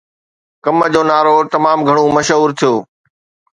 [0.63, 2.73] ڪم جو نعرو تمام گهڻو مشهور ٿيو